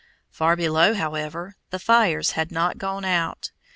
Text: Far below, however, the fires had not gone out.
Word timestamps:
Far 0.31 0.55
below, 0.55 0.95
however, 0.95 1.53
the 1.69 1.77
fires 1.77 2.31
had 2.31 2.51
not 2.51 2.79
gone 2.79 3.05
out. 3.05 3.51